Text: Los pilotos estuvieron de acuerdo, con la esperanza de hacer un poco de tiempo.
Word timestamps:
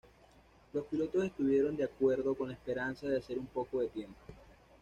Los 0.73 0.85
pilotos 0.85 1.25
estuvieron 1.25 1.75
de 1.77 1.83
acuerdo, 1.83 2.33
con 2.33 2.47
la 2.47 2.55
esperanza 2.55 3.05
de 3.07 3.19
hacer 3.19 3.37
un 3.37 3.45
poco 3.45 3.81
de 3.81 3.89
tiempo. 3.89 4.17